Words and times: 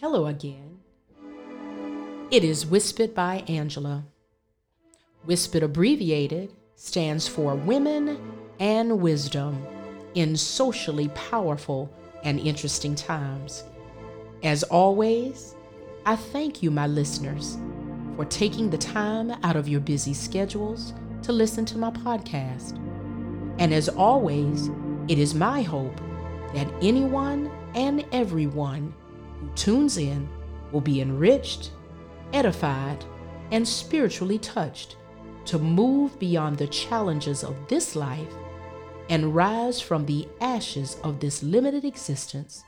Hello 0.00 0.28
again. 0.28 0.78
It 2.30 2.42
is 2.42 2.64
Wispit 2.64 3.14
by 3.14 3.44
Angela. 3.48 4.06
Wispit 5.26 5.62
abbreviated 5.62 6.56
stands 6.74 7.28
for 7.28 7.54
Women 7.54 8.18
and 8.58 9.02
Wisdom 9.02 9.62
in 10.14 10.38
socially 10.38 11.08
powerful 11.08 11.92
and 12.24 12.40
interesting 12.40 12.94
times. 12.94 13.62
As 14.42 14.62
always, 14.62 15.54
I 16.06 16.16
thank 16.16 16.62
you, 16.62 16.70
my 16.70 16.86
listeners, 16.86 17.58
for 18.16 18.24
taking 18.24 18.70
the 18.70 18.78
time 18.78 19.32
out 19.42 19.56
of 19.56 19.68
your 19.68 19.80
busy 19.80 20.14
schedules 20.14 20.94
to 21.24 21.32
listen 21.32 21.66
to 21.66 21.76
my 21.76 21.90
podcast. 21.90 22.78
And 23.58 23.74
as 23.74 23.90
always, 23.90 24.70
it 25.08 25.18
is 25.18 25.34
my 25.34 25.60
hope 25.60 26.00
that 26.54 26.72
anyone 26.80 27.50
and 27.74 28.02
everyone 28.12 28.94
who 29.40 29.48
tunes 29.54 29.96
in 29.96 30.28
will 30.70 30.80
be 30.80 31.00
enriched, 31.00 31.72
edified, 32.32 33.04
and 33.50 33.66
spiritually 33.66 34.38
touched 34.38 34.96
to 35.46 35.58
move 35.58 36.18
beyond 36.18 36.58
the 36.58 36.66
challenges 36.68 37.42
of 37.42 37.56
this 37.68 37.96
life 37.96 38.32
and 39.08 39.34
rise 39.34 39.80
from 39.80 40.06
the 40.06 40.28
ashes 40.40 40.96
of 41.02 41.18
this 41.18 41.42
limited 41.42 41.84
existence 41.84 42.62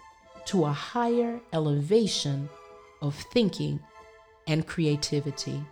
to 0.46 0.64
a 0.64 0.72
higher 0.72 1.40
elevation 1.52 2.48
of 3.00 3.14
thinking 3.32 3.78
and 4.48 4.66
creativity. 4.66 5.62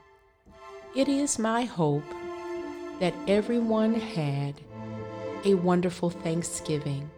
It 0.94 1.08
is 1.08 1.38
my 1.38 1.64
hope 1.64 2.04
that 3.00 3.14
everyone 3.26 3.94
had 3.94 4.54
a 5.44 5.54
wonderful 5.54 6.10
Thanksgiving 6.10 7.10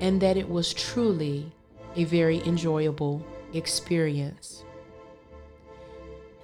and 0.00 0.20
that 0.20 0.36
it 0.36 0.48
was 0.48 0.72
truly 0.72 1.52
a 1.98 2.04
very 2.04 2.40
enjoyable 2.46 3.20
experience. 3.52 4.64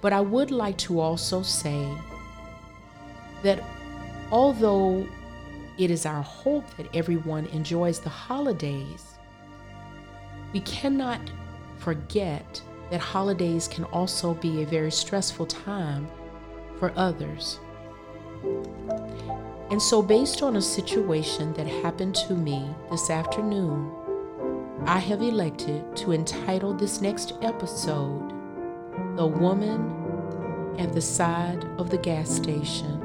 But 0.01 0.11
I 0.11 0.19
would 0.19 0.51
like 0.51 0.77
to 0.79 0.99
also 0.99 1.41
say 1.41 1.87
that 3.41 3.63
although 4.31 5.07
it 5.77 5.89
is 5.89 6.05
our 6.05 6.21
hope 6.21 6.65
that 6.75 6.93
everyone 6.93 7.45
enjoys 7.47 7.99
the 7.99 8.09
holidays, 8.09 9.15
we 10.51 10.59
cannot 10.59 11.21
forget 11.77 12.61
that 12.91 12.99
holidays 12.99 13.67
can 13.67 13.85
also 13.85 14.33
be 14.33 14.61
a 14.61 14.65
very 14.65 14.91
stressful 14.91 15.45
time 15.45 16.07
for 16.79 16.91
others. 16.97 17.59
And 19.71 19.81
so, 19.81 20.01
based 20.01 20.43
on 20.43 20.57
a 20.57 20.61
situation 20.61 21.53
that 21.53 21.65
happened 21.65 22.15
to 22.27 22.35
me 22.35 22.69
this 22.91 23.09
afternoon, 23.09 23.91
I 24.87 24.99
have 24.99 25.23
elected 25.23 25.95
to 25.97 26.11
entitle 26.11 26.71
this 26.71 27.01
next 27.01 27.33
episode 27.41 28.29
The 29.15 29.25
Woman 29.25 30.75
at 30.77 30.93
the 30.93 31.01
Side 31.01 31.65
of 31.79 31.89
the 31.89 31.97
Gas 31.97 32.29
Station. 32.29 33.01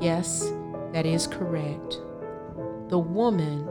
Yes, 0.00 0.50
that 0.92 1.06
is 1.06 1.28
correct. 1.28 1.98
The 2.88 2.98
woman 2.98 3.68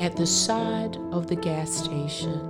at 0.00 0.16
the 0.16 0.26
side 0.26 0.96
of 1.12 1.26
the 1.26 1.36
gas 1.36 1.70
station. 1.70 2.40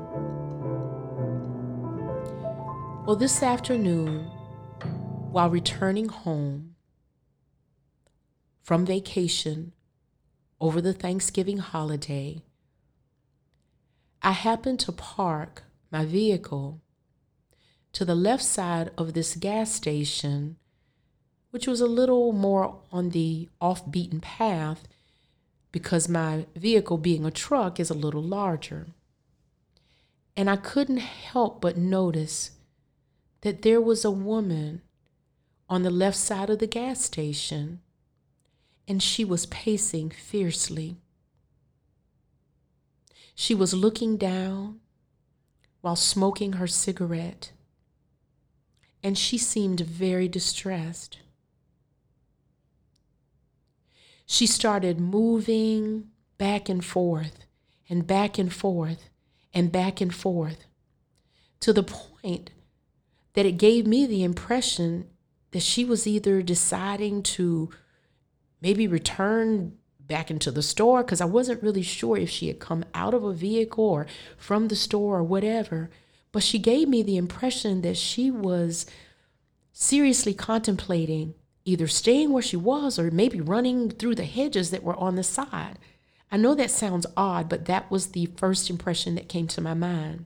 Well, 3.05 3.16
this 3.16 3.42
afternoon, 3.42 4.27
while 5.33 5.50
returning 5.50 6.08
home 6.08 6.77
from 8.62 8.86
vacation 8.86 9.72
over 10.61 10.80
the 10.80 10.92
Thanksgiving 10.92 11.58
holiday, 11.58 12.42
I 14.22 14.33
happened 14.33 14.80
to 14.80 14.92
park 14.92 15.64
my 15.91 16.05
vehicle 16.05 16.80
to 17.92 18.05
the 18.05 18.14
left 18.14 18.42
side 18.42 18.91
of 18.98 19.14
this 19.14 19.36
gas 19.36 19.72
station, 19.72 20.56
which 21.50 21.66
was 21.66 21.80
a 21.80 21.86
little 21.86 22.33
more 22.33 22.80
on 22.92 23.11
the 23.11 23.48
off 23.61 23.90
beaten 23.90 24.20
path 24.20 24.86
because 25.70 26.08
my 26.08 26.46
vehicle, 26.56 26.98
being 26.98 27.24
a 27.24 27.30
truck, 27.30 27.79
is 27.79 27.90
a 27.90 27.95
little 27.95 28.23
larger. 28.23 28.89
And 30.36 30.48
I 30.48 30.56
couldn't 30.56 30.98
help 30.98 31.61
but 31.61 31.77
notice 31.77 32.52
that 33.42 33.62
there 33.62 33.80
was 33.80 34.05
a 34.05 34.11
woman 34.11 34.83
on 35.68 35.83
the 35.83 35.90
left 35.90 36.17
side 36.17 36.50
of 36.50 36.58
the 36.58 36.67
gas 36.67 37.02
station, 37.02 37.80
and 38.86 39.02
she 39.02 39.24
was 39.24 39.46
pacing 39.46 40.11
fiercely. 40.11 40.96
She 43.40 43.54
was 43.54 43.72
looking 43.72 44.16
down 44.16 44.80
while 45.80 45.94
smoking 45.94 46.54
her 46.54 46.66
cigarette, 46.66 47.52
and 49.00 49.16
she 49.16 49.38
seemed 49.38 49.78
very 49.78 50.26
distressed. 50.26 51.18
She 54.26 54.44
started 54.44 54.98
moving 54.98 56.08
back 56.36 56.68
and 56.68 56.84
forth 56.84 57.44
and 57.88 58.08
back 58.08 58.38
and 58.38 58.52
forth 58.52 59.08
and 59.55 59.70
back 59.70 60.00
and 60.00 60.12
forth 60.12 60.64
to 61.60 61.72
the 61.72 61.84
point 61.84 62.50
that 63.34 63.46
it 63.46 63.52
gave 63.52 63.86
me 63.86 64.05
the 64.05 64.24
impression 64.24 65.06
that 65.52 65.62
she 65.62 65.84
was 65.84 66.08
either 66.08 66.42
deciding 66.42 67.22
to 67.22 67.70
maybe 68.60 68.88
return 68.88 69.78
back 70.08 70.30
into 70.30 70.51
the 70.51 70.63
store 70.63 71.05
because 71.05 71.20
I 71.20 71.27
wasn't 71.27 71.63
really 71.63 71.83
sure 71.83 72.17
if 72.17 72.30
she 72.30 72.48
had 72.48 72.58
come 72.58 72.85
out 72.95 73.14
of 73.14 73.23
a 73.23 73.33
vehicle 73.33 73.85
or 73.85 74.07
from 74.36 74.69
the 74.69 74.77
store 74.77 75.19
or 75.19 75.23
whatever. 75.23 75.91
But 76.33 76.42
she 76.42 76.58
gave 76.58 76.89
me 76.89 77.02
the 77.02 77.17
impression 77.17 77.83
that 77.83 77.96
she 77.96 78.30
was 78.30 78.86
seriously 79.73 80.35
contemplating 80.35 81.35
either 81.64 81.86
staying 81.86 82.33
where 82.33 82.42
she 82.42 82.57
was 82.57 82.98
or 82.98 83.11
maybe 83.11 83.41
running 83.41 83.91
through 83.91 84.14
the 84.14 84.24
hedges 84.24 84.70
that 84.70 84.83
were 84.83 84.97
on 84.97 85.17
the 85.17 85.23
side. 85.23 85.79
I 86.33 86.39
know 86.39 86.55
that 86.55 86.70
sounds 86.70 87.07
odd, 87.17 87.48
but 87.48 87.67
that 87.67 87.91
was 87.91 88.08
the 88.08 88.27
first 88.36 88.70
impression 88.70 89.14
that 89.17 89.29
came 89.29 89.47
to 89.48 89.61
my 89.61 89.74
mind. 89.74 90.24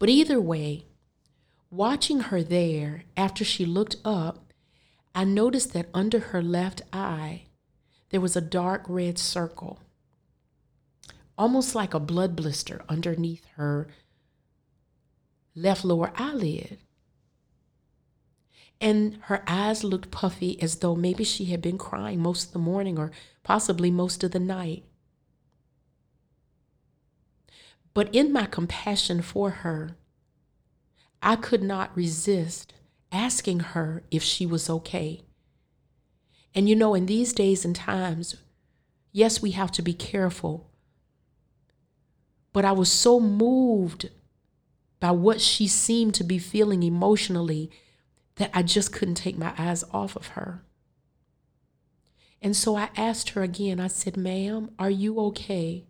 But 0.00 0.08
either 0.08 0.40
way, 0.40 0.86
watching 1.70 2.20
her 2.20 2.42
there 2.42 3.04
after 3.16 3.44
she 3.44 3.64
looked 3.64 3.96
up, 4.04 4.52
I 5.14 5.24
noticed 5.24 5.72
that 5.74 5.88
under 5.94 6.18
her 6.18 6.42
left 6.42 6.82
eye, 6.92 7.42
there 8.10 8.20
was 8.20 8.36
a 8.36 8.40
dark 8.40 8.84
red 8.88 9.18
circle, 9.18 9.78
almost 11.36 11.74
like 11.74 11.94
a 11.94 12.00
blood 12.00 12.34
blister 12.34 12.82
underneath 12.88 13.44
her 13.56 13.88
left 15.54 15.84
lower 15.84 16.12
eyelid. 16.16 16.78
And 18.80 19.18
her 19.22 19.42
eyes 19.46 19.82
looked 19.82 20.10
puffy 20.12 20.60
as 20.62 20.76
though 20.76 20.94
maybe 20.94 21.24
she 21.24 21.46
had 21.46 21.60
been 21.60 21.78
crying 21.78 22.20
most 22.20 22.46
of 22.46 22.52
the 22.52 22.58
morning 22.60 22.96
or 22.98 23.10
possibly 23.42 23.90
most 23.90 24.22
of 24.22 24.30
the 24.30 24.38
night. 24.38 24.84
But 27.92 28.14
in 28.14 28.32
my 28.32 28.46
compassion 28.46 29.22
for 29.22 29.50
her, 29.50 29.96
I 31.20 31.34
could 31.34 31.62
not 31.62 31.96
resist 31.96 32.72
asking 33.10 33.60
her 33.60 34.04
if 34.10 34.22
she 34.22 34.46
was 34.46 34.70
okay. 34.70 35.22
And 36.58 36.68
you 36.68 36.74
know, 36.74 36.96
in 36.96 37.06
these 37.06 37.32
days 37.32 37.64
and 37.64 37.76
times, 37.76 38.34
yes, 39.12 39.40
we 39.40 39.52
have 39.52 39.70
to 39.70 39.80
be 39.80 39.94
careful. 39.94 40.68
But 42.52 42.64
I 42.64 42.72
was 42.72 42.90
so 42.90 43.20
moved 43.20 44.10
by 44.98 45.12
what 45.12 45.40
she 45.40 45.68
seemed 45.68 46.14
to 46.14 46.24
be 46.24 46.40
feeling 46.40 46.82
emotionally 46.82 47.70
that 48.34 48.50
I 48.52 48.64
just 48.64 48.92
couldn't 48.92 49.14
take 49.14 49.38
my 49.38 49.52
eyes 49.56 49.84
off 49.92 50.16
of 50.16 50.30
her. 50.30 50.64
And 52.42 52.56
so 52.56 52.74
I 52.74 52.88
asked 52.96 53.30
her 53.30 53.42
again, 53.42 53.78
I 53.78 53.86
said, 53.86 54.16
Ma'am, 54.16 54.72
are 54.80 54.90
you 54.90 55.20
okay? 55.26 55.86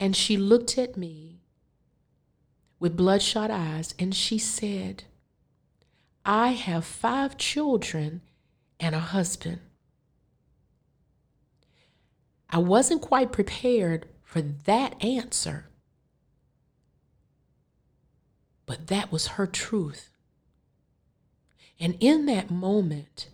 And 0.00 0.16
she 0.16 0.36
looked 0.36 0.76
at 0.76 0.96
me 0.96 1.42
with 2.80 2.96
bloodshot 2.96 3.52
eyes 3.52 3.94
and 4.00 4.12
she 4.12 4.36
said, 4.36 5.04
I 6.24 6.54
have 6.54 6.84
five 6.84 7.36
children 7.36 8.22
and 8.80 8.94
a 8.94 9.00
husband. 9.00 9.60
I 12.50 12.58
wasn't 12.58 13.02
quite 13.02 13.32
prepared 13.32 14.06
for 14.22 14.40
that 14.40 15.02
answer, 15.02 15.66
but 18.66 18.86
that 18.86 19.12
was 19.12 19.28
her 19.28 19.46
truth. 19.46 20.10
And 21.80 21.96
in 22.00 22.26
that 22.26 22.50
moment, 22.50 23.28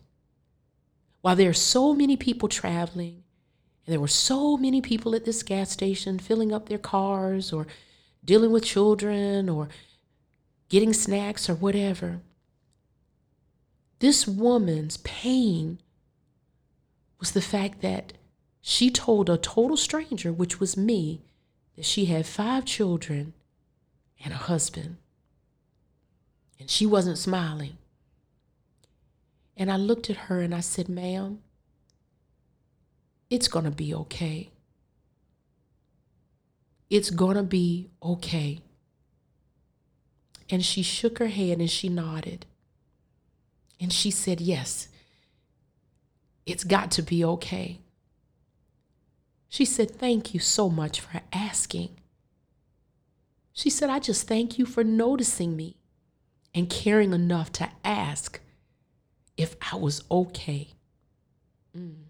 while 1.21 1.37
there 1.37 1.51
are 1.51 1.55
so 1.55 1.95
many 1.95 2.17
people 2.17 2.49
traveling, 2.49 3.23
and 3.87 3.93
there 3.93 4.01
were 4.01 4.09
so 4.09 4.57
many 4.57 4.81
people 4.81 5.15
at 5.15 5.25
this 5.25 5.43
gas 5.43 5.71
station 5.71 6.19
filling 6.19 6.53
up 6.53 6.69
their 6.69 6.79
cars 6.79 7.53
or 7.53 7.67
dealing 8.25 8.51
with 8.51 8.65
children 8.65 9.49
or 9.49 9.69
getting 10.69 10.93
snacks 10.93 11.49
or 11.49 11.55
whatever, 11.55 12.21
this 13.99 14.27
woman's 14.27 14.99
pain 14.99 15.81
was 17.19 17.33
the 17.33 17.41
fact 17.41 17.81
that 17.81 18.13
she 18.61 18.91
told 18.91 19.29
a 19.29 19.37
total 19.37 19.77
stranger, 19.77 20.33
which 20.33 20.61
was 20.61 20.77
me, 20.77 21.23
that 21.77 21.85
she 21.85 22.07
had 22.07 22.27
five 22.27 22.65
children 22.65 23.35
and 24.23 24.33
a 24.33 24.37
husband. 24.37 24.97
And 26.59 26.71
she 26.71 26.87
wasn't 26.87 27.19
smiling. 27.19 27.77
And 29.57 29.71
I 29.71 29.77
looked 29.77 30.11
at 30.11 30.17
her 30.17 30.41
and 30.41 30.55
I 30.55 30.61
said, 30.61 30.89
Ma'am, 30.89 31.41
it's 33.31 33.49
going 33.49 33.65
to 33.65 33.71
be 33.71 33.95
okay. 33.95 34.51
It's 36.91 37.11
going 37.11 37.37
to 37.37 37.43
be 37.43 37.91
okay. 38.03 38.61
And 40.51 40.65
she 40.65 40.83
shook 40.83 41.19
her 41.19 41.29
head 41.29 41.59
and 41.59 41.71
she 41.71 41.89
nodded. 41.89 42.47
And 43.85 43.93
she 43.93 44.11
said, 44.11 44.41
Yes, 44.41 44.89
it's 46.47 46.65
got 46.65 46.91
to 46.93 47.03
be 47.03 47.23
okay. 47.23 47.81
She 49.51 49.67
said, 49.67 49.91
Thank 49.91 50.33
you 50.33 50.41
so 50.41 50.71
much 50.71 51.01
for 51.01 51.21
asking. 51.35 51.91
She 53.53 53.69
said, 53.69 53.91
I 53.91 53.99
just 53.99 54.27
thank 54.27 54.59
you 54.59 54.65
for 54.65 54.83
noticing 54.83 55.55
me 55.55 55.77
and 56.55 56.71
caring 56.71 57.13
enough 57.13 57.53
to 57.53 57.69
ask 57.85 58.41
if 59.37 59.55
I 59.71 59.77
was 59.77 60.03
okay. 60.11 60.69
Mm. 61.77 62.05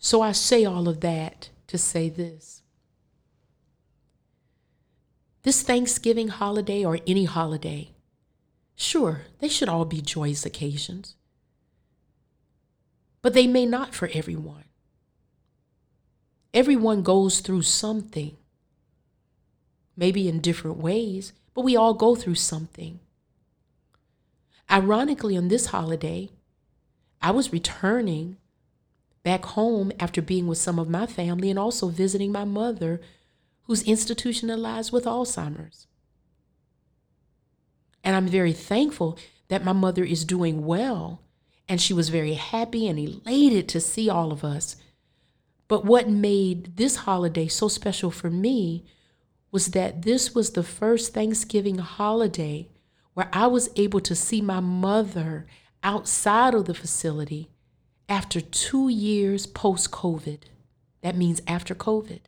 So 0.00 0.22
I 0.22 0.32
say 0.32 0.64
all 0.64 0.88
of 0.88 1.02
that 1.02 1.50
to 1.68 1.78
say 1.78 2.08
this. 2.08 2.62
This 5.42 5.62
Thanksgiving 5.62 6.28
holiday 6.28 6.84
or 6.84 6.98
any 7.06 7.26
holiday, 7.26 7.91
sure, 8.76 9.22
they 9.38 9.48
should 9.48 9.68
all 9.68 9.84
be 9.84 10.00
joyous 10.00 10.44
occasions, 10.46 11.14
but 13.20 13.34
they 13.34 13.46
may 13.46 13.66
not 13.66 13.94
for 13.94 14.10
everyone. 14.12 14.64
Everyone 16.54 17.02
goes 17.02 17.40
through 17.40 17.62
something, 17.62 18.36
maybe 19.96 20.28
in 20.28 20.40
different 20.40 20.78
ways, 20.78 21.32
but 21.54 21.62
we 21.62 21.76
all 21.76 21.94
go 21.94 22.14
through 22.14 22.34
something. 22.34 23.00
Ironically, 24.70 25.36
on 25.36 25.48
this 25.48 25.66
holiday, 25.66 26.30
I 27.20 27.30
was 27.30 27.52
returning 27.52 28.36
back 29.22 29.44
home 29.44 29.92
after 30.00 30.20
being 30.20 30.46
with 30.46 30.58
some 30.58 30.78
of 30.78 30.88
my 30.88 31.06
family 31.06 31.50
and 31.50 31.58
also 31.58 31.88
visiting 31.88 32.32
my 32.32 32.44
mother, 32.44 33.00
who's 33.64 33.82
institutionalized 33.84 34.92
with 34.92 35.04
Alzheimer's. 35.04 35.86
And 38.04 38.16
I'm 38.16 38.26
very 38.26 38.52
thankful 38.52 39.18
that 39.48 39.64
my 39.64 39.72
mother 39.72 40.04
is 40.04 40.24
doing 40.24 40.64
well, 40.64 41.22
and 41.68 41.80
she 41.80 41.94
was 41.94 42.08
very 42.08 42.34
happy 42.34 42.88
and 42.88 42.98
elated 42.98 43.68
to 43.68 43.80
see 43.80 44.08
all 44.08 44.32
of 44.32 44.44
us. 44.44 44.76
But 45.68 45.84
what 45.84 46.08
made 46.08 46.76
this 46.76 46.96
holiday 46.96 47.48
so 47.48 47.68
special 47.68 48.10
for 48.10 48.30
me 48.30 48.84
was 49.50 49.68
that 49.68 50.02
this 50.02 50.34
was 50.34 50.50
the 50.50 50.62
first 50.62 51.14
Thanksgiving 51.14 51.78
holiday 51.78 52.68
where 53.14 53.28
I 53.32 53.46
was 53.46 53.70
able 53.76 54.00
to 54.00 54.14
see 54.14 54.40
my 54.40 54.60
mother 54.60 55.46
outside 55.82 56.54
of 56.54 56.64
the 56.64 56.74
facility 56.74 57.50
after 58.08 58.40
two 58.40 58.88
years 58.88 59.46
post 59.46 59.90
COVID. 59.90 60.40
That 61.02 61.16
means 61.16 61.42
after 61.46 61.74
COVID. 61.74 62.20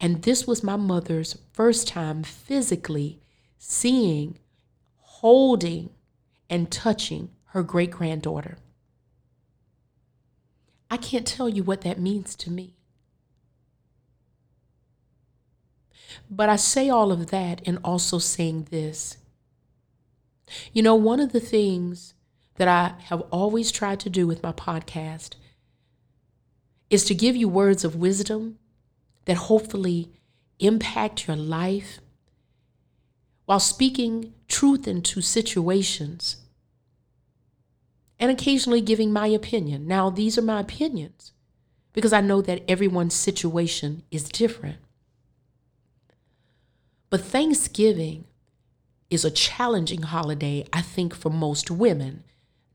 And 0.00 0.22
this 0.22 0.46
was 0.46 0.62
my 0.62 0.76
mother's 0.76 1.38
first 1.52 1.88
time 1.88 2.22
physically 2.22 3.20
seeing, 3.58 4.38
holding, 4.96 5.90
and 6.48 6.70
touching 6.70 7.30
her 7.46 7.62
great 7.62 7.90
granddaughter. 7.90 8.58
I 10.90 10.96
can't 10.96 11.26
tell 11.26 11.48
you 11.48 11.62
what 11.62 11.80
that 11.80 11.98
means 11.98 12.34
to 12.36 12.50
me. 12.50 12.74
But 16.30 16.48
I 16.48 16.56
say 16.56 16.88
all 16.88 17.12
of 17.12 17.28
that 17.28 17.60
and 17.66 17.78
also 17.84 18.18
saying 18.18 18.68
this. 18.70 19.16
You 20.72 20.82
know, 20.82 20.94
one 20.94 21.20
of 21.20 21.32
the 21.32 21.40
things 21.40 22.14
that 22.56 22.68
I 22.68 22.94
have 23.04 23.20
always 23.32 23.70
tried 23.72 24.00
to 24.00 24.10
do 24.10 24.26
with 24.26 24.42
my 24.42 24.52
podcast 24.52 25.34
is 26.88 27.04
to 27.04 27.14
give 27.14 27.36
you 27.36 27.48
words 27.48 27.84
of 27.84 27.96
wisdom 27.96 28.58
that 29.24 29.36
hopefully 29.36 30.12
impact 30.58 31.26
your 31.26 31.36
life 31.36 31.98
while 33.46 33.60
speaking 33.60 34.34
truth 34.48 34.86
into 34.86 35.20
situations 35.20 36.36
and 38.18 38.30
occasionally 38.30 38.80
giving 38.80 39.12
my 39.12 39.26
opinion. 39.26 39.86
Now, 39.86 40.10
these 40.10 40.36
are 40.36 40.42
my 40.42 40.60
opinions 40.60 41.32
because 41.92 42.12
I 42.12 42.20
know 42.20 42.42
that 42.42 42.62
everyone's 42.68 43.14
situation 43.14 44.02
is 44.10 44.24
different. 44.24 44.78
But 47.08 47.20
Thanksgiving 47.20 48.24
is 49.10 49.24
a 49.24 49.30
challenging 49.30 50.02
holiday, 50.02 50.66
I 50.72 50.82
think, 50.82 51.14
for 51.14 51.30
most 51.30 51.70
women. 51.70 52.24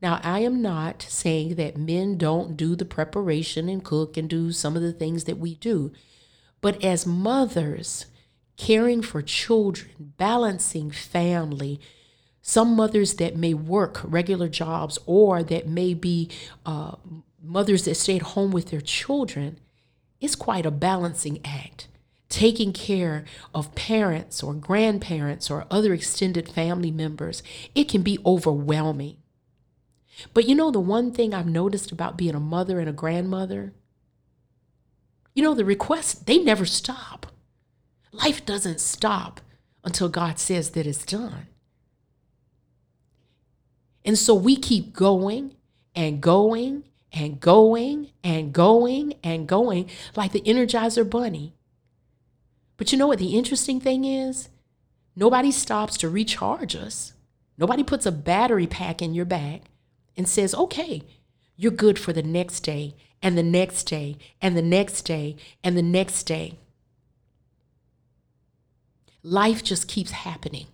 Now, 0.00 0.20
I 0.22 0.40
am 0.40 0.62
not 0.62 1.02
saying 1.02 1.56
that 1.56 1.76
men 1.76 2.16
don't 2.16 2.56
do 2.56 2.74
the 2.74 2.84
preparation 2.84 3.68
and 3.68 3.84
cook 3.84 4.16
and 4.16 4.28
do 4.28 4.50
some 4.50 4.74
of 4.74 4.82
the 4.82 4.92
things 4.92 5.24
that 5.24 5.38
we 5.38 5.54
do. 5.54 5.92
But 6.60 6.82
as 6.82 7.06
mothers, 7.06 8.06
caring 8.56 9.02
for 9.02 9.22
children, 9.22 9.90
balancing 9.98 10.90
family, 10.90 11.80
some 12.40 12.74
mothers 12.74 13.14
that 13.14 13.36
may 13.36 13.54
work 13.54 14.00
regular 14.04 14.48
jobs 14.48 14.98
or 15.06 15.42
that 15.42 15.68
may 15.68 15.94
be 15.94 16.28
uh, 16.66 16.96
mothers 17.42 17.84
that 17.84 17.94
stay 17.94 18.16
at 18.16 18.22
home 18.22 18.50
with 18.50 18.70
their 18.70 18.80
children, 18.80 19.58
it's 20.20 20.34
quite 20.34 20.66
a 20.66 20.70
balancing 20.70 21.40
act 21.44 21.88
taking 22.32 22.72
care 22.72 23.26
of 23.54 23.74
parents 23.74 24.42
or 24.42 24.54
grandparents 24.54 25.50
or 25.50 25.66
other 25.70 25.92
extended 25.92 26.48
family 26.48 26.90
members, 26.90 27.42
it 27.74 27.88
can 27.90 28.02
be 28.02 28.18
overwhelming. 28.24 29.18
But 30.32 30.48
you 30.48 30.54
know, 30.54 30.70
the 30.70 30.80
one 30.80 31.12
thing 31.12 31.34
I've 31.34 31.46
noticed 31.46 31.92
about 31.92 32.16
being 32.16 32.34
a 32.34 32.40
mother 32.40 32.80
and 32.80 32.88
a 32.88 32.92
grandmother? 32.92 33.74
You 35.34 35.42
know, 35.42 35.54
the 35.54 35.64
requests, 35.64 36.14
they 36.14 36.38
never 36.38 36.64
stop. 36.64 37.31
Life 38.12 38.44
doesn't 38.44 38.80
stop 38.80 39.40
until 39.84 40.08
God 40.08 40.38
says 40.38 40.70
that 40.70 40.86
it's 40.86 41.04
done. 41.04 41.46
And 44.04 44.18
so 44.18 44.34
we 44.34 44.56
keep 44.56 44.92
going 44.92 45.54
and 45.94 46.20
going 46.20 46.84
and 47.12 47.40
going 47.40 48.10
and 48.22 48.52
going 48.52 49.14
and 49.22 49.46
going 49.48 49.90
like 50.14 50.32
the 50.32 50.40
Energizer 50.42 51.08
Bunny. 51.08 51.54
But 52.76 52.92
you 52.92 52.98
know 52.98 53.06
what 53.06 53.18
the 53.18 53.36
interesting 53.36 53.80
thing 53.80 54.04
is? 54.04 54.48
Nobody 55.14 55.50
stops 55.50 55.96
to 55.98 56.08
recharge 56.08 56.74
us. 56.74 57.12
Nobody 57.58 57.82
puts 57.82 58.06
a 58.06 58.12
battery 58.12 58.66
pack 58.66 59.02
in 59.02 59.14
your 59.14 59.26
bag 59.26 59.62
and 60.16 60.28
says, 60.28 60.54
okay, 60.54 61.02
you're 61.56 61.70
good 61.70 61.98
for 61.98 62.12
the 62.12 62.22
next 62.22 62.60
day 62.60 62.96
and 63.22 63.38
the 63.38 63.42
next 63.42 63.84
day 63.84 64.16
and 64.40 64.56
the 64.56 64.62
next 64.62 65.02
day 65.02 65.36
and 65.62 65.76
the 65.76 65.82
next 65.82 66.24
day. 66.24 66.58
Life 69.22 69.62
just 69.62 69.88
keeps 69.88 70.10
happening. 70.10 70.66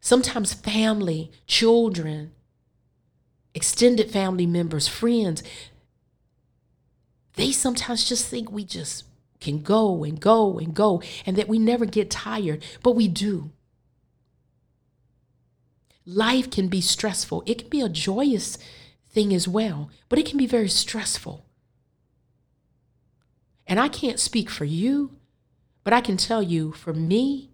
Sometimes 0.00 0.54
family, 0.54 1.30
children, 1.46 2.32
extended 3.54 4.10
family 4.10 4.46
members, 4.46 4.86
friends, 4.86 5.42
they 7.34 7.52
sometimes 7.52 8.08
just 8.08 8.26
think 8.26 8.50
we 8.50 8.64
just 8.64 9.04
can 9.40 9.62
go 9.62 10.04
and 10.04 10.20
go 10.20 10.58
and 10.58 10.74
go 10.74 11.02
and 11.26 11.36
that 11.36 11.48
we 11.48 11.58
never 11.58 11.84
get 11.84 12.10
tired, 12.10 12.64
but 12.82 12.92
we 12.92 13.08
do. 13.08 13.50
Life 16.06 16.50
can 16.50 16.68
be 16.68 16.80
stressful. 16.80 17.42
It 17.46 17.58
can 17.58 17.68
be 17.68 17.80
a 17.80 17.88
joyous 17.88 18.58
thing 19.10 19.34
as 19.34 19.46
well, 19.46 19.90
but 20.08 20.18
it 20.18 20.26
can 20.26 20.38
be 20.38 20.46
very 20.46 20.68
stressful. 20.68 21.44
And 23.66 23.78
I 23.78 23.88
can't 23.88 24.18
speak 24.18 24.48
for 24.48 24.64
you, 24.64 25.17
but 25.84 25.92
I 25.92 26.00
can 26.00 26.16
tell 26.16 26.42
you 26.42 26.72
for 26.72 26.92
me, 26.92 27.50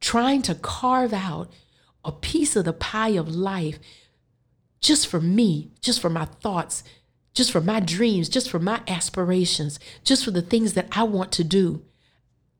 trying 0.00 0.42
to 0.42 0.54
carve 0.54 1.12
out 1.12 1.50
a 2.04 2.12
piece 2.12 2.56
of 2.56 2.64
the 2.64 2.72
pie 2.72 3.10
of 3.10 3.28
life 3.28 3.78
just 4.80 5.06
for 5.06 5.20
me, 5.20 5.70
just 5.80 6.00
for 6.00 6.10
my 6.10 6.26
thoughts, 6.26 6.84
just 7.32 7.50
for 7.50 7.60
my 7.60 7.80
dreams, 7.80 8.28
just 8.28 8.50
for 8.50 8.58
my 8.58 8.82
aspirations, 8.86 9.80
just 10.04 10.24
for 10.24 10.30
the 10.30 10.42
things 10.42 10.74
that 10.74 10.88
I 10.92 11.04
want 11.04 11.32
to 11.32 11.44
do. 11.44 11.82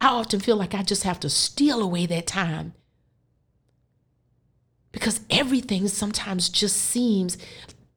I 0.01 0.09
often 0.09 0.41
feel 0.41 0.57
like 0.57 0.75
I 0.75 0.83
just 0.83 1.05
have 1.05 1.21
to 1.21 1.31
steal 1.31 1.81
away 1.81 2.07
that 2.07 2.27
time 2.27 2.75
because 4.91 5.21
everything 5.29 5.89
sometimes 5.89 6.49
just 6.49 6.77
seems 6.77 7.37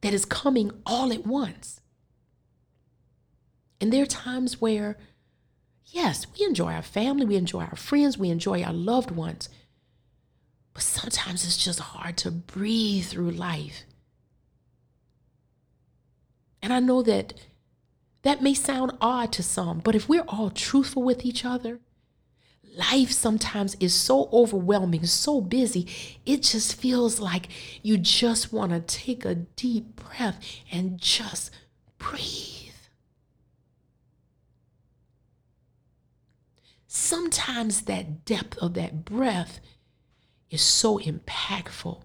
that 0.02 0.14
is 0.14 0.26
coming 0.26 0.72
all 0.86 1.14
at 1.14 1.26
once. 1.26 1.80
And 3.80 3.94
there 3.94 4.04
are 4.04 4.08
times 4.08 4.60
where, 4.60 4.98
yes, 5.88 6.25
we 6.38 6.46
enjoy 6.46 6.74
our 6.74 6.82
family, 6.82 7.25
we 7.25 7.36
enjoy 7.36 7.62
our 7.62 7.75
friends, 7.75 8.17
we 8.17 8.29
enjoy 8.29 8.63
our 8.63 8.74
loved 8.74 9.12
ones. 9.12 9.50
But 10.74 10.84
sometimes 10.84 11.44
it's 11.44 11.58
just 11.58 11.79
hard 11.79 12.17
to 12.17 12.32
breathe 12.32 13.06
through 13.06 13.32
life 13.32 13.84
And 16.62 16.74
I 16.74 16.79
know 16.79 17.01
that 17.03 17.34
that 18.24 18.41
may 18.41 18.53
sound 18.53 18.91
odd 19.00 19.32
to 19.34 19.44
some, 19.44 19.79
but 19.79 19.96
if 19.96 20.10
we're 20.10 20.25
all 20.27 20.50
truthful 20.50 21.03
with 21.03 21.24
each 21.25 21.46
other, 21.46 21.79
life 22.75 23.12
sometimes 23.12 23.77
is 23.79 23.94
so 23.94 24.29
overwhelming, 24.34 25.06
so 25.06 25.39
busy, 25.39 25.88
it 26.25 26.44
just 26.44 26.75
feels 26.75 27.20
like 27.20 27.48
you 27.82 27.98
just 27.98 28.51
want 28.51 28.72
to 28.72 28.82
take 28.82 29.24
a 29.24 29.36
deep 29.36 29.96
breath 29.96 30.44
and 30.72 31.00
just 31.00 31.51
breathe. 31.98 32.57
Sometimes 37.00 37.82
that 37.82 38.25
depth 38.25 38.58
of 38.58 38.74
that 38.74 39.06
breath 39.06 39.60
is 40.50 40.63
so 40.63 40.98
impactful 40.98 42.01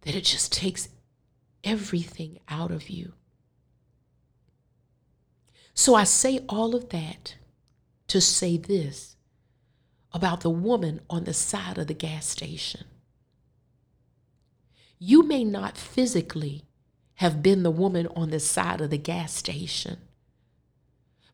that 0.00 0.14
it 0.14 0.24
just 0.24 0.50
takes 0.54 0.88
everything 1.62 2.40
out 2.48 2.70
of 2.70 2.88
you. 2.88 3.12
So 5.74 5.94
I 5.94 6.04
say 6.04 6.40
all 6.48 6.74
of 6.74 6.88
that 6.88 7.34
to 8.06 8.22
say 8.22 8.56
this 8.56 9.16
about 10.14 10.40
the 10.40 10.48
woman 10.48 11.00
on 11.10 11.24
the 11.24 11.34
side 11.34 11.76
of 11.76 11.88
the 11.88 11.94
gas 11.94 12.26
station. 12.26 12.84
You 14.98 15.22
may 15.24 15.44
not 15.44 15.76
physically 15.76 16.64
have 17.16 17.42
been 17.42 17.64
the 17.64 17.70
woman 17.70 18.06
on 18.16 18.30
the 18.30 18.40
side 18.40 18.80
of 18.80 18.88
the 18.88 18.96
gas 18.96 19.34
station, 19.34 20.07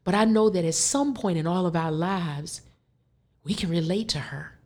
but 0.04 0.14
I 0.14 0.24
know 0.24 0.50
that 0.50 0.64
at 0.64 0.74
some 0.74 1.14
point 1.14 1.38
in 1.38 1.46
all 1.46 1.66
of 1.66 1.74
our 1.74 1.90
lives, 1.90 2.60
we 3.42 3.54
can 3.54 3.70
relate 3.70 4.08
to 4.10 4.18
her. 4.18 4.58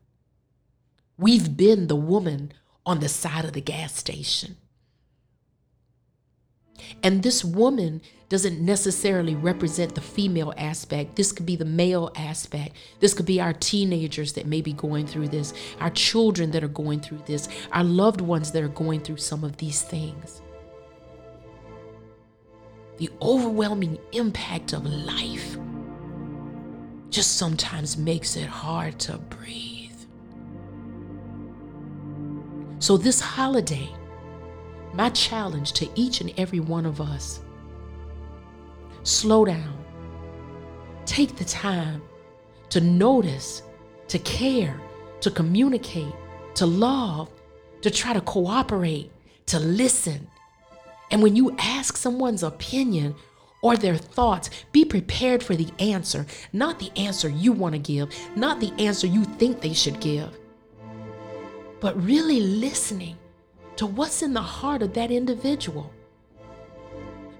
We've 1.16 1.56
been 1.56 1.86
the 1.86 1.96
woman 1.96 2.52
on 2.84 3.00
the 3.00 3.08
side 3.08 3.44
of 3.44 3.52
the 3.52 3.60
gas 3.60 3.94
station. 3.94 4.56
And 7.02 7.22
this 7.22 7.44
woman 7.44 8.02
doesn't 8.28 8.60
necessarily 8.60 9.34
represent 9.34 9.94
the 9.94 10.00
female 10.00 10.52
aspect. 10.56 11.16
This 11.16 11.32
could 11.32 11.46
be 11.46 11.56
the 11.56 11.64
male 11.64 12.12
aspect. 12.14 12.76
This 13.00 13.14
could 13.14 13.26
be 13.26 13.40
our 13.40 13.52
teenagers 13.52 14.34
that 14.34 14.46
may 14.46 14.60
be 14.60 14.72
going 14.72 15.06
through 15.06 15.28
this, 15.28 15.54
our 15.80 15.90
children 15.90 16.50
that 16.52 16.62
are 16.62 16.68
going 16.68 17.00
through 17.00 17.22
this, 17.26 17.48
our 17.72 17.84
loved 17.84 18.20
ones 18.20 18.52
that 18.52 18.62
are 18.62 18.68
going 18.68 19.00
through 19.00 19.16
some 19.16 19.44
of 19.44 19.56
these 19.56 19.82
things. 19.82 20.40
The 22.98 23.10
overwhelming 23.22 23.98
impact 24.12 24.72
of 24.72 24.84
life 24.84 25.56
just 27.10 27.36
sometimes 27.36 27.96
makes 27.96 28.36
it 28.36 28.46
hard 28.46 28.98
to 29.00 29.18
breathe. 29.18 29.92
So, 32.80 32.96
this 32.96 33.20
holiday, 33.20 33.88
my 34.92 35.10
challenge 35.10 35.72
to 35.74 35.88
each 35.94 36.20
and 36.20 36.32
every 36.36 36.60
one 36.60 36.86
of 36.86 37.00
us 37.00 37.40
slow 39.04 39.44
down, 39.44 39.84
take 41.06 41.36
the 41.36 41.44
time 41.44 42.02
to 42.70 42.80
notice, 42.80 43.62
to 44.08 44.18
care, 44.20 44.80
to 45.20 45.30
communicate, 45.30 46.12
to 46.54 46.66
love, 46.66 47.30
to 47.82 47.90
try 47.90 48.12
to 48.12 48.20
cooperate, 48.20 49.10
to 49.46 49.58
listen. 49.58 50.28
And 51.10 51.22
when 51.22 51.36
you 51.36 51.56
ask 51.58 51.96
someone's 51.96 52.42
opinion 52.42 53.14
or 53.62 53.76
their 53.76 53.96
thoughts, 53.96 54.50
be 54.72 54.84
prepared 54.84 55.42
for 55.42 55.56
the 55.56 55.68
answer, 55.78 56.26
not 56.52 56.78
the 56.78 56.92
answer 56.96 57.28
you 57.28 57.52
want 57.52 57.74
to 57.74 57.78
give, 57.78 58.14
not 58.36 58.60
the 58.60 58.72
answer 58.78 59.06
you 59.06 59.24
think 59.24 59.60
they 59.60 59.72
should 59.72 60.00
give, 60.00 60.36
but 61.80 62.00
really 62.02 62.40
listening 62.40 63.16
to 63.76 63.86
what's 63.86 64.22
in 64.22 64.34
the 64.34 64.42
heart 64.42 64.82
of 64.82 64.94
that 64.94 65.10
individual. 65.10 65.92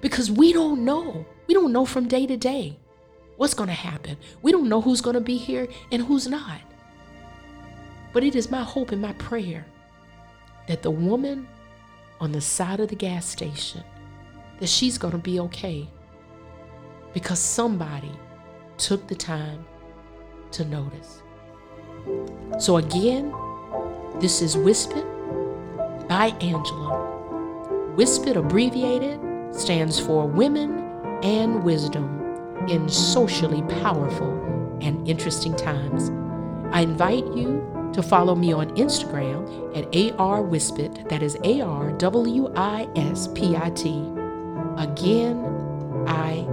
Because 0.01 0.31
we 0.31 0.53
don't 0.53 0.85
know. 0.85 1.27
We 1.47 1.55
don't 1.55 1.73
know 1.73 1.85
from 1.85 2.09
day 2.09 2.27
to 2.27 2.37
day 2.37 2.79
what's 3.37 3.55
going 3.55 3.69
to 3.69 3.75
happen. 3.75 4.17
We 4.43 4.53
don't 4.53 4.69
know 4.69 4.81
who's 4.81 5.01
going 5.01 5.15
to 5.15 5.21
be 5.21 5.37
here 5.37 5.67
and 5.91 6.03
who's 6.03 6.29
not. 6.29 6.61
But 8.13 8.25
it 8.25 8.35
is 8.35 8.51
my 8.51 8.63
hope 8.63 8.93
and 8.93 9.03
my 9.03 9.13
prayer 9.15 9.67
that 10.67 10.83
the 10.83 10.91
woman 10.91 11.49
on 12.21 12.33
the 12.33 12.41
side 12.41 12.81
of 12.81 12.89
the 12.89 12.97
gas 12.97 13.27
station 13.27 13.83
that 14.61 14.69
she's 14.69 14.99
going 14.99 15.13
to 15.13 15.19
be 15.19 15.41
okay 15.41 15.89
because 17.13 17.39
somebody 17.39 18.13
took 18.77 19.07
the 19.07 19.15
time 19.15 19.65
to 20.51 20.65
notice. 20.65 21.23
So 22.59 22.77
again, 22.79 23.33
this 24.21 24.43
is 24.43 24.57
Wispit 24.57 25.07
by 26.09 26.29
Angela. 26.41 27.07
Wispit 27.97 28.37
abbreviated 28.37 29.21
stands 29.55 29.99
for 29.99 30.27
Women 30.27 30.79
and 31.23 31.63
Wisdom 31.65 32.19
in 32.69 32.89
Socially 32.89 33.63
Powerful 33.83 34.79
and 34.81 35.07
Interesting 35.09 35.55
Times. 35.57 36.11
I 36.75 36.83
invite 36.83 37.27
you 37.35 37.78
to 37.99 38.03
follow 38.09 38.37
me 38.37 38.53
on 38.53 38.69
Instagram 38.77 39.77
at 39.77 39.87
AR 40.21 40.41
Wispit, 40.41 41.09
that 41.09 41.21
is 41.21 41.37
A 41.43 41.61
R 41.61 41.91
W 41.99 42.53
I 42.55 42.89
S 42.95 43.27
P 43.35 43.57
I 43.57 43.71
T. 43.71 43.91
Again, 44.77 45.45
I 46.07 46.47